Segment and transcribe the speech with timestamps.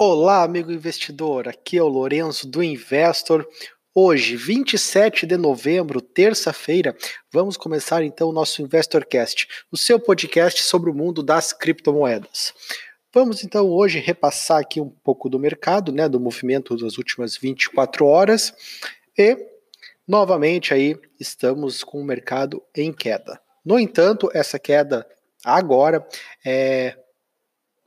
[0.00, 1.48] Olá, amigo investidor.
[1.48, 3.44] Aqui é o Lourenço do Investor.
[3.92, 6.96] Hoje, 27 de novembro, terça-feira,
[7.32, 12.54] vamos começar então o nosso InvestorCast, o seu podcast sobre o mundo das criptomoedas.
[13.12, 18.06] Vamos então hoje repassar aqui um pouco do mercado, né, do movimento das últimas 24
[18.06, 18.54] horas
[19.18, 19.36] e
[20.06, 23.40] novamente aí estamos com o mercado em queda.
[23.64, 25.04] No entanto, essa queda
[25.44, 26.06] agora
[26.46, 26.96] é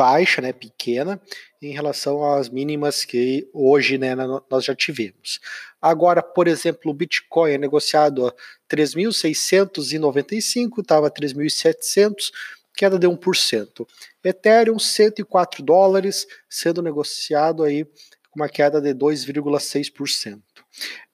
[0.00, 1.20] baixa, né, pequena,
[1.60, 4.14] em relação às mínimas que hoje né,
[4.50, 5.38] nós já tivemos.
[5.78, 8.32] Agora, por exemplo, o Bitcoin é negociado a
[8.74, 12.32] 3.695, estava a 3.700,
[12.74, 13.86] queda de 1%.
[14.24, 17.84] Ethereum, 104 dólares, sendo negociado aí
[18.30, 20.40] com uma queda de 2,6%.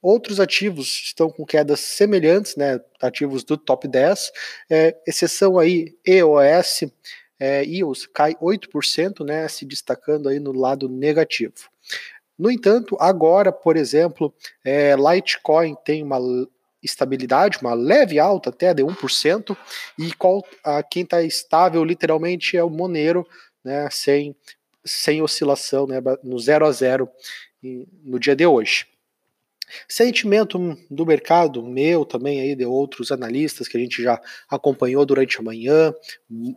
[0.01, 4.31] Outros ativos estão com quedas semelhantes, né, ativos do top 10,
[4.71, 6.85] é, exceção aí EOS,
[7.39, 11.55] é, EOS cai 8%, né, se destacando aí no lado negativo.
[12.39, 14.33] No entanto, agora, por exemplo,
[14.65, 16.19] é, Litecoin tem uma
[16.83, 19.57] estabilidade, uma leve alta até de 1%,
[19.99, 23.27] e qual, a, quem está estável literalmente é o Monero,
[23.65, 24.37] né, sem,
[24.85, 27.09] sem oscilação, né, no 0 a 0
[28.05, 28.87] no dia de hoje.
[29.89, 35.39] Sentimento do mercado, meu também aí, de outros analistas que a gente já acompanhou durante
[35.39, 35.93] a manhã,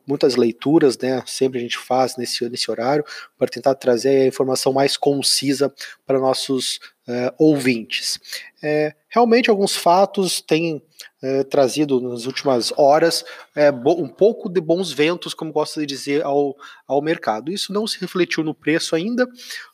[0.07, 1.21] muitas leituras, né?
[1.25, 3.03] Sempre a gente faz nesse, nesse horário,
[3.37, 5.73] para tentar trazer a informação mais concisa
[6.05, 8.19] para nossos uh, ouvintes.
[8.61, 10.81] É, realmente, alguns fatos têm
[11.21, 16.23] é, trazido nas últimas horas é, um pouco de bons ventos, como gosto de dizer,
[16.23, 16.55] ao,
[16.87, 17.51] ao mercado.
[17.51, 19.27] Isso não se refletiu no preço ainda,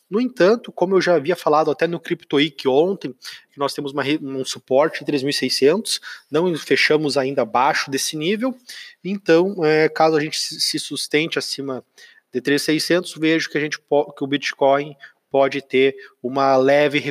[0.08, 3.12] no entanto, como eu já havia falado até no CryptoWeek ontem,
[3.50, 8.56] que nós temos uma, um suporte em 3.600, não fechamos ainda abaixo desse nível,
[9.04, 11.84] então, é, caso a gente se sustente acima
[12.32, 14.96] de 3.600, vejo que, a gente, que o Bitcoin
[15.30, 17.02] pode ter uma leve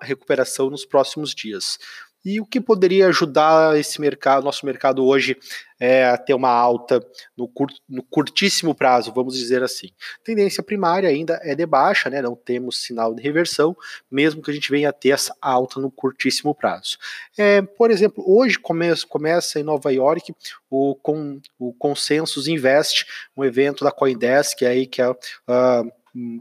[0.00, 1.78] recuperação nos próximos dias
[2.24, 5.36] e o que poderia ajudar esse mercado, nosso mercado hoje,
[5.80, 7.04] é, a ter uma alta
[7.36, 9.88] no, curt, no, curtíssimo prazo, vamos dizer assim.
[10.24, 12.22] Tendência primária ainda é de baixa, né?
[12.22, 13.76] Não temos sinal de reversão,
[14.10, 16.98] mesmo que a gente venha a ter essa alta no curtíssimo prazo.
[17.36, 20.32] É, por exemplo, hoje começa, começa em Nova York
[20.70, 23.04] o, com, o Consensus Invest,
[23.36, 25.92] um evento da CoinDesk, aí que é, uh,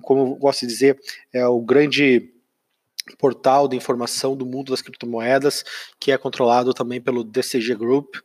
[0.02, 1.00] como eu gosto de dizer,
[1.34, 2.32] é o grande
[3.18, 5.64] portal de informação do mundo das criptomoedas,
[6.00, 8.16] que é controlado também pelo DCG Group.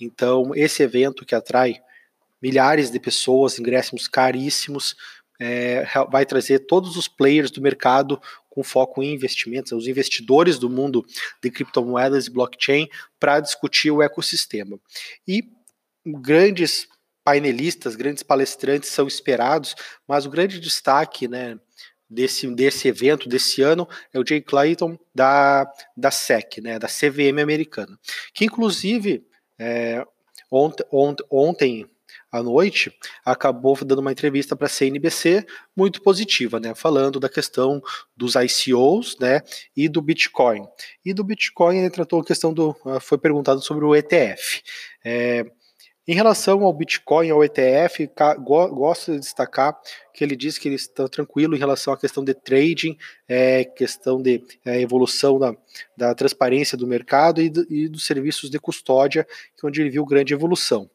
[0.00, 1.80] Então, esse evento que atrai
[2.40, 4.96] milhares de pessoas, ingressos caríssimos,
[5.40, 10.68] é, vai trazer todos os players do mercado com foco em investimentos, os investidores do
[10.68, 11.04] mundo
[11.42, 12.88] de criptomoedas e blockchain,
[13.18, 14.78] para discutir o ecossistema.
[15.26, 15.42] E
[16.06, 16.86] grandes
[17.24, 19.74] painelistas, grandes palestrantes são esperados,
[20.06, 21.58] mas o grande destaque, né,
[22.12, 27.40] desse, desse evento, desse ano, é o Jay Clayton da, da SEC, né, da CVM
[27.42, 27.98] americana,
[28.34, 29.24] que inclusive
[29.58, 30.04] é,
[30.50, 31.86] ontem, ontem, ontem
[32.30, 32.92] à noite
[33.24, 35.46] acabou dando uma entrevista para a CNBC
[35.76, 37.82] muito positiva, né, falando da questão
[38.16, 39.40] dos ICOs, né,
[39.76, 40.66] e do Bitcoin.
[41.04, 44.62] E do Bitcoin ele tratou a questão do, foi perguntado sobre o ETF.
[45.04, 45.44] É,
[46.06, 48.10] em relação ao Bitcoin, ao ETF,
[48.44, 49.78] gosto de destacar
[50.12, 52.96] que ele diz que ele está tranquilo em relação à questão de trading,
[53.28, 55.54] é, questão de é, evolução da,
[55.96, 59.26] da, transparência do mercado e, do, e, dos serviços de custódia,
[59.62, 60.90] é onde ele viu grande evolução.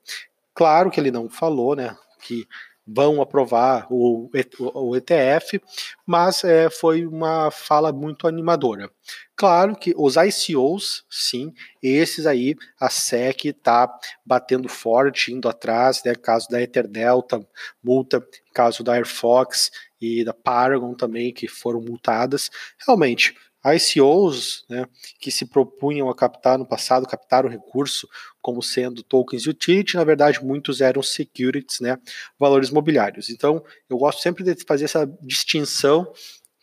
[0.54, 2.46] Claro que ele não falou, né, que
[2.88, 4.30] vão aprovar o,
[4.74, 5.62] o, ETF,
[6.06, 8.90] mas é, foi uma fala muito animadora.
[9.36, 11.54] Claro que os ICOs, sim,
[11.84, 13.94] esses aí a SEC está
[14.26, 17.46] batendo forte, indo atrás, né, caso da Etherdelta,
[17.84, 22.50] multa, caso da Airfox e da Paragon também, que foram multadas.
[22.86, 23.36] Realmente,
[23.66, 24.86] ICOs, né,
[25.20, 28.08] que se propunham a captar no passado, captar o recurso
[28.42, 31.98] como sendo tokens utility, na verdade muitos eram securities, né,
[32.40, 33.30] valores mobiliários.
[33.30, 36.12] Então, eu gosto sempre de fazer essa distinção,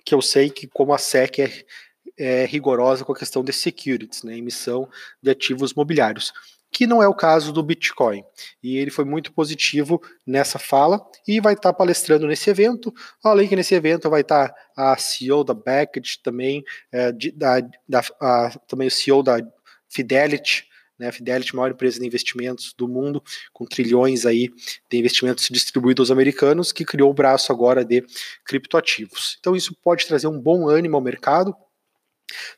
[0.05, 1.65] que eu sei que como a SEC é,
[2.17, 4.89] é rigorosa com a questão de securities, né, emissão
[5.23, 6.33] de ativos mobiliários
[6.75, 8.25] que não é o caso do Bitcoin.
[8.61, 12.93] E ele foi muito positivo nessa fala e vai estar palestrando nesse evento.
[13.23, 18.03] Além que nesse evento vai estar a CEO da Beckett também, é, de, da, da
[18.21, 19.39] a, também o CEO da
[19.89, 20.67] Fidelity,
[20.99, 23.23] né, Fidelity, maior empresa de investimentos do mundo,
[23.53, 24.49] com trilhões aí
[24.91, 28.05] de investimentos distribuídos aos americanos, que criou o braço agora de
[28.45, 29.37] criptoativos.
[29.39, 31.55] Então isso pode trazer um bom ânimo ao mercado,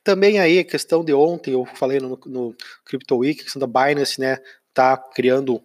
[0.02, 3.66] também aí a questão de ontem, eu falei no, no Crypto Week, a questão da
[3.66, 4.38] Binance, né,
[4.72, 5.62] tá criando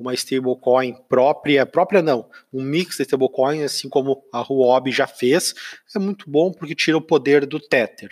[0.00, 5.54] uma stablecoin própria, própria não, um mix de stablecoin, assim como a Huobi já fez,
[5.94, 8.10] é muito bom porque tira o poder do Tether.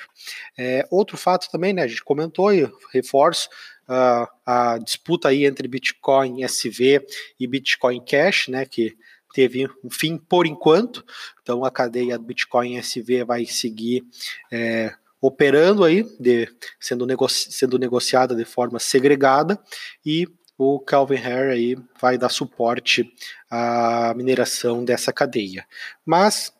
[0.56, 3.48] É, outro fato também, né, a gente comentou e reforço,
[3.88, 7.06] uh, a disputa aí entre Bitcoin SV
[7.40, 8.94] e Bitcoin Cash, né, que
[9.32, 11.04] teve um fim por enquanto,
[11.42, 14.04] então a cadeia do Bitcoin SV vai seguir
[14.52, 16.48] é, operando aí, de,
[16.78, 19.58] sendo, negoci sendo negociada de forma segregada,
[20.04, 20.26] e
[20.56, 23.08] o Calvin Harris aí vai dar suporte
[23.50, 25.64] à mineração dessa cadeia.
[26.04, 26.52] Mas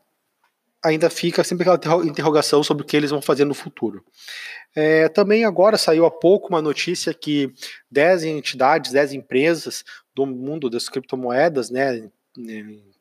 [0.83, 4.05] ainda fica sempre aquela interrogação sobre o que eles vão fazer no futuro.
[4.75, 7.53] É, também agora saiu há pouco uma notícia que
[7.91, 9.85] 10 entidades, 10 empresas
[10.15, 12.09] do mundo das criptomoedas, né,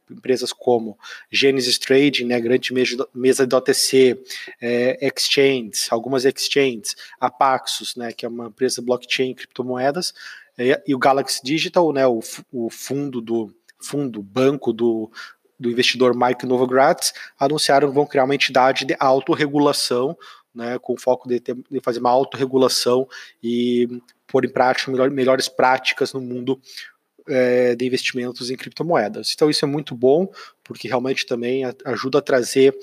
[0.09, 0.97] empresas como
[1.31, 2.73] Genesis Trading, né, grande
[3.13, 4.21] mesa de OTC,
[4.61, 10.13] é, exchanges, algumas exchanges, a Paxos, né, que é uma empresa blockchain criptomoedas,
[10.57, 12.19] é, e o Galaxy Digital, né, o,
[12.51, 15.11] o fundo do fundo banco do,
[15.59, 20.17] do investidor Mike Novogratz, anunciaram que vão criar uma entidade de autorregulação,
[20.53, 23.07] né, com foco de, ter, de fazer uma autorregulação
[23.43, 26.59] e pôr em prática melhor, melhores práticas no mundo
[27.27, 29.31] é, de investimentos em criptomoedas.
[29.33, 30.31] Então isso é muito bom,
[30.63, 32.75] porque realmente também ajuda a trazer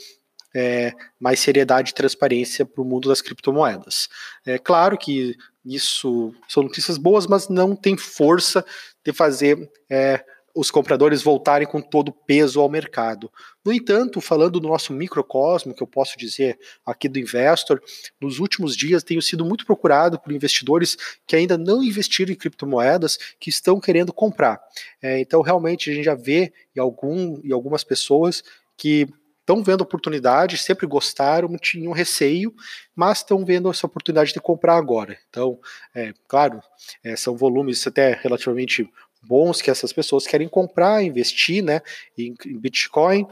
[0.55, 4.09] é, mais seriedade e transparência para o mundo das criptomoedas.
[4.47, 8.65] É claro que isso são notícias boas, mas não tem força
[9.05, 10.25] de fazer é,
[10.55, 13.31] os compradores voltarem com todo o peso ao mercado.
[13.65, 17.83] No entanto, falando do nosso microcosmo, que eu posso dizer aqui do Investor,
[18.21, 20.97] nos últimos dias tenho sido muito procurado por investidores
[21.27, 24.61] que ainda não investiram em criptomoedas, que estão querendo comprar.
[25.03, 28.45] É, então, realmente, a gente já vê em, algum, em algumas pessoas
[28.77, 29.09] que
[29.45, 32.53] estão vendo oportunidade, sempre gostaram, tinham receio,
[32.97, 35.19] mas estão vendo essa oportunidade de comprar agora.
[35.29, 35.61] Então,
[35.95, 36.61] é, claro,
[37.05, 38.91] é, são volumes até relativamente
[39.23, 41.83] bons que essas pessoas querem comprar, investir né,
[42.17, 43.27] em, em Bitcoin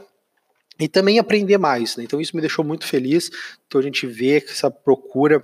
[0.79, 1.97] e também aprender mais.
[1.97, 2.03] Né?
[2.03, 3.29] Então isso me deixou muito feliz.
[3.67, 5.43] Então a gente vê que essa procura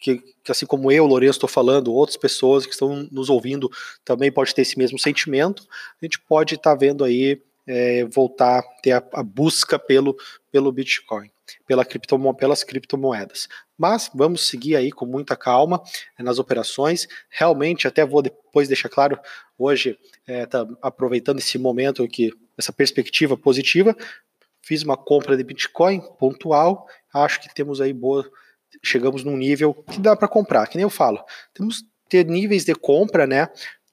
[0.00, 3.68] que, que, assim como eu, Lourenço, estou falando, outras pessoas que estão nos ouvindo
[4.04, 5.66] também pode ter esse mesmo sentimento.
[6.00, 10.16] A gente pode estar tá vendo aí é, voltar ter a, a, busca pelo,
[10.50, 11.30] pelo Bitcoin,
[11.66, 13.46] pela criptomo, pelas criptomoedas.
[13.76, 15.82] Mas vamos seguir aí com muita calma
[16.18, 17.06] é, nas operações.
[17.28, 19.20] Realmente, até vou depois deixar claro,
[19.58, 23.94] hoje, é, tá aproveitando esse momento aqui, essa perspectiva positiva,
[24.62, 28.28] fiz uma compra de Bitcoin pontual, acho que temos aí boa,
[28.82, 31.22] chegamos num nível que dá para comprar, que nem eu falo.
[31.52, 33.48] Temos ter níveis de compra, né?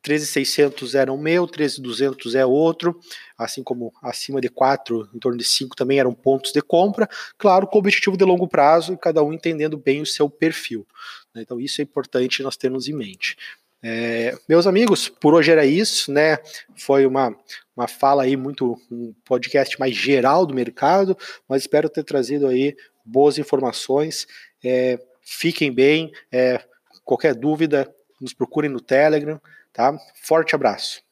[0.06, 3.00] 13,600 era um meu, 13,200 é outro,
[3.36, 7.10] assim como acima de 4, em torno de 5 também eram pontos de compra,
[7.40, 10.86] claro, com objetivo de longo prazo e cada um entendendo bem o seu perfil.
[11.34, 11.42] Né?
[11.42, 13.36] Então isso é importante nós termos em mente.
[13.82, 16.38] É, meus amigos, por hoje era isso, né?
[16.76, 17.36] Foi uma,
[17.76, 21.18] uma fala aí muito, um podcast mais geral do mercado,
[21.50, 24.28] mas espero ter trazido aí boas informações.
[24.64, 26.64] É, fiquem bem, é,
[27.04, 27.92] qualquer dúvida,
[28.22, 29.42] nos procurem no Telegram,
[29.76, 29.94] Tá?
[30.16, 31.05] Forte abraço.